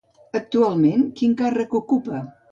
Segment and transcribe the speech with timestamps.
[0.37, 2.23] Actualment, quin càrrec ocupa?